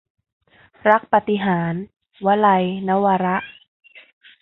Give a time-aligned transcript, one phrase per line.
[0.89, 1.83] รักปาฏิหาริย์-
[2.25, 3.37] วลัย นวาระ